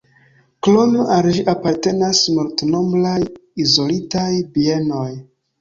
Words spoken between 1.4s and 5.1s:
apartenas multnombraj izolitaj bienoj.